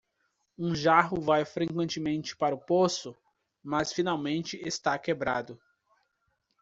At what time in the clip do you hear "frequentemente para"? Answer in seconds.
1.45-2.55